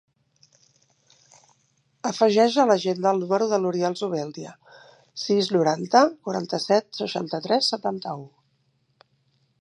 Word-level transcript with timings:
Afegeix 2.11 2.57
a 2.63 2.65
l'agenda 2.71 3.11
el 3.17 3.21
número 3.25 3.49
de 3.53 3.61
l'Oriol 3.65 3.97
Zubeldia: 4.01 4.55
sis, 5.27 5.53
noranta, 5.59 6.05
quaranta-set, 6.27 6.91
seixanta-tres, 7.05 7.73
setanta-u. 7.77 8.27